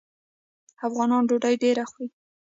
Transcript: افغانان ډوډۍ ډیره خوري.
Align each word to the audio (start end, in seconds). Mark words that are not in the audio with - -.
افغانان 0.87 1.23
ډوډۍ 1.29 1.55
ډیره 1.63 1.83
خوري. 1.91 2.07